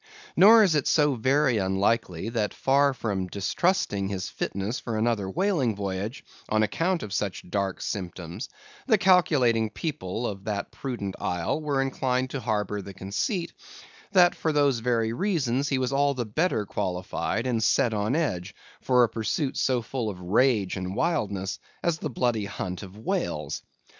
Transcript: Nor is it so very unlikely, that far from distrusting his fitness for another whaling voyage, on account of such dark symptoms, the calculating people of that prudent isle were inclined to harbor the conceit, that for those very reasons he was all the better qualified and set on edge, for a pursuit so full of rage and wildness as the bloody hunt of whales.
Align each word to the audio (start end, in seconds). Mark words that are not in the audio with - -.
Nor 0.35 0.63
is 0.63 0.73
it 0.73 0.87
so 0.87 1.13
very 1.13 1.59
unlikely, 1.59 2.29
that 2.29 2.55
far 2.55 2.91
from 2.91 3.27
distrusting 3.27 4.07
his 4.07 4.29
fitness 4.29 4.79
for 4.79 4.97
another 4.97 5.29
whaling 5.29 5.75
voyage, 5.75 6.25
on 6.49 6.63
account 6.63 7.03
of 7.03 7.13
such 7.13 7.47
dark 7.47 7.79
symptoms, 7.83 8.49
the 8.87 8.97
calculating 8.97 9.69
people 9.69 10.25
of 10.25 10.45
that 10.45 10.71
prudent 10.71 11.13
isle 11.19 11.61
were 11.61 11.79
inclined 11.83 12.31
to 12.31 12.39
harbor 12.39 12.81
the 12.81 12.95
conceit, 12.95 13.53
that 14.11 14.33
for 14.33 14.51
those 14.51 14.79
very 14.79 15.13
reasons 15.13 15.69
he 15.69 15.77
was 15.77 15.93
all 15.93 16.15
the 16.15 16.25
better 16.25 16.65
qualified 16.65 17.45
and 17.45 17.63
set 17.63 17.93
on 17.93 18.15
edge, 18.15 18.55
for 18.81 19.03
a 19.03 19.07
pursuit 19.07 19.55
so 19.55 19.83
full 19.83 20.09
of 20.09 20.19
rage 20.19 20.77
and 20.77 20.95
wildness 20.95 21.59
as 21.83 21.99
the 21.99 22.09
bloody 22.09 22.45
hunt 22.45 22.81
of 22.81 22.97
whales. 22.97 23.61